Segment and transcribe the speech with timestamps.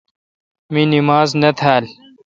[0.73, 1.85] می نماز نہ تھال۔